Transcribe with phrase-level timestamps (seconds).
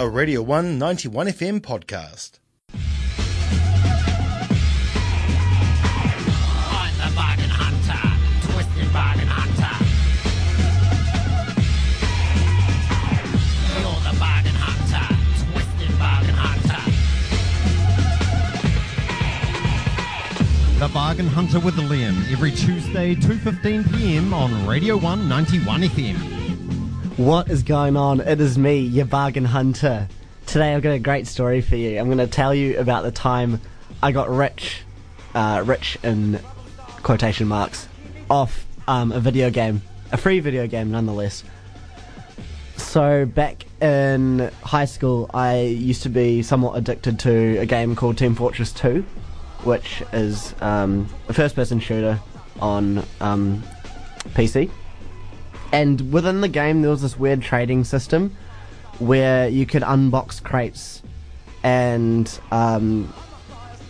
[0.00, 2.38] a Radio 191 FM podcast.
[2.72, 2.78] I'm
[6.98, 7.98] the bargain hunter,
[8.46, 9.74] twisted bargain hunter.
[13.74, 15.02] You're the bargain hunter,
[15.50, 16.78] twisted bargain hunter.
[20.78, 24.32] The Bargain Hunter with Liam every Tuesday, 2:15 p.m.
[24.32, 26.37] on Radio 191 FM.
[27.18, 28.20] What is going on?
[28.20, 30.06] It is me, your bargain hunter.
[30.46, 31.98] Today I've got a great story for you.
[31.98, 33.60] I'm going to tell you about the time
[34.00, 34.82] I got rich,
[35.34, 36.38] uh, rich in
[37.02, 37.88] quotation marks,
[38.30, 41.42] off um, a video game, a free video game nonetheless.
[42.76, 48.16] So back in high school, I used to be somewhat addicted to a game called
[48.16, 49.04] Team Fortress 2,
[49.64, 52.20] which is um, a first-person shooter
[52.60, 53.64] on um,
[54.34, 54.70] PC
[55.72, 58.36] and within the game there was this weird trading system
[58.98, 61.02] where you could unbox crates
[61.62, 63.12] and um,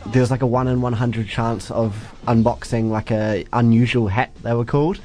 [0.06, 4.54] there was like a 1 in 100 chance of unboxing like a unusual hat they
[4.54, 5.00] were called.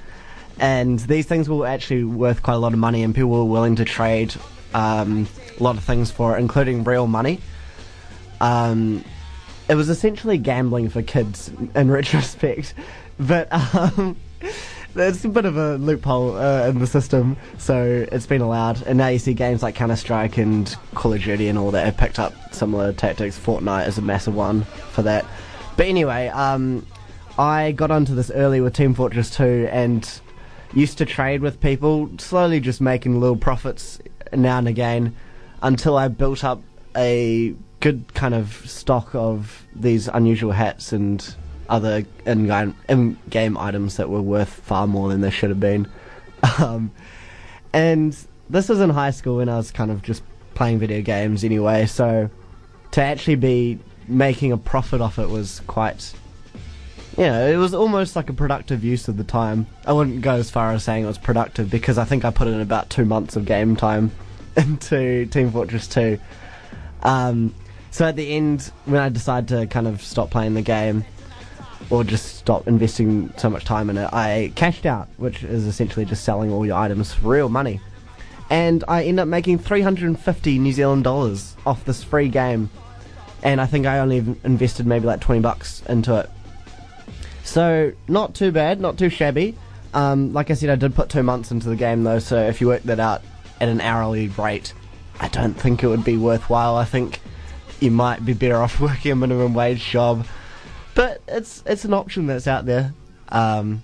[0.59, 3.75] And these things were actually worth quite a lot of money and people were willing
[3.77, 4.33] to trade
[4.73, 5.27] um,
[5.59, 7.39] a lot of things for it including real money.
[8.39, 9.03] Um,
[9.69, 12.73] it was essentially gambling for kids in retrospect.
[13.19, 13.47] But
[14.93, 18.81] there's a bit of a loophole uh, in the system, so it's been allowed.
[18.83, 21.85] And now you see games like Counter Strike and Call of Duty and all that
[21.85, 23.37] have picked up similar tactics.
[23.37, 25.25] Fortnite is a massive one for that.
[25.75, 26.85] But anyway, um,
[27.37, 30.07] I got onto this early with Team Fortress 2 and
[30.73, 33.99] used to trade with people, slowly just making little profits
[34.31, 35.15] now and again
[35.61, 36.61] until I built up
[36.95, 41.35] a good kind of stock of these unusual hats and
[41.73, 45.87] other in-game, items that were worth far more than they should have been.
[46.59, 46.91] Um,
[47.71, 48.17] and
[48.49, 50.23] this was in high school when I was kind of just
[50.55, 52.29] playing video games anyway, so
[52.91, 53.79] to actually be
[54.09, 56.13] making a profit off it was quite.
[57.17, 59.67] You know, it was almost like a productive use of the time.
[59.85, 62.49] I wouldn't go as far as saying it was productive because I think I put
[62.49, 64.11] in about two months of game time
[64.57, 66.19] into Team Fortress 2.
[67.03, 67.55] Um,
[67.89, 71.05] so at the end, when I decided to kind of stop playing the game,
[71.89, 76.05] or just stop investing so much time in it, I cashed out, which is essentially
[76.05, 77.79] just selling all your items for real money.
[78.49, 82.69] And I end up making 350 New Zealand dollars off this free game.
[83.41, 86.29] And I think I only invested maybe like 20 bucks into it.
[87.43, 89.57] So, not too bad, not too shabby.
[89.93, 92.61] Um, like I said, I did put two months into the game though, so if
[92.61, 93.21] you work that out
[93.59, 94.73] at an hourly rate,
[95.19, 96.75] I don't think it would be worthwhile.
[96.75, 97.19] I think
[97.79, 100.25] you might be better off working a minimum wage job
[100.95, 102.93] but it's it's an option that's out there.
[103.29, 103.83] Um,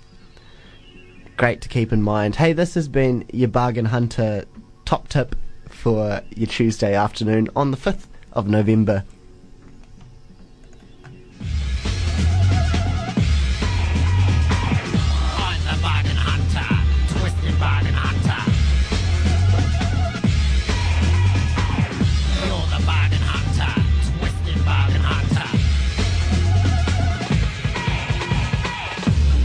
[1.38, 2.36] great to keep in mind.
[2.36, 4.46] Hey, this has been your bargain hunter
[4.86, 5.36] top tip
[5.70, 9.04] for your Tuesday afternoon on the fifth of November.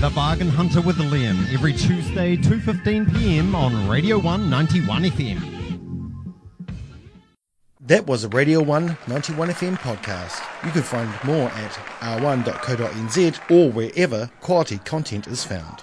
[0.05, 3.55] The Bargain Hunter with Liam every Tuesday, 2:15 p.m.
[3.55, 6.35] on Radio 191 FM.
[7.81, 10.43] That was a Radio 191 FM podcast.
[10.63, 11.71] You can find more at
[12.21, 15.83] r1.co.nz or wherever quality content is found.